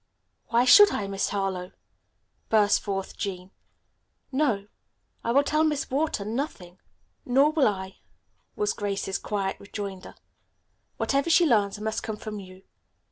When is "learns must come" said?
11.45-12.17